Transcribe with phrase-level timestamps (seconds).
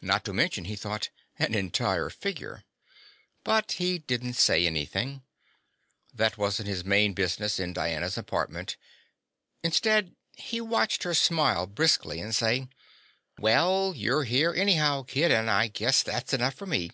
[0.00, 2.62] Not to mention, he thought, an entire figure.
[3.42, 5.24] But he didn't say anything.
[6.14, 8.76] That wasn't his main business in Diana's apartment.
[9.64, 12.68] Instead, he watched her smile briskly and say:
[13.36, 16.92] "Well, you're here, anyhow, kid, and I guess that's enough for me.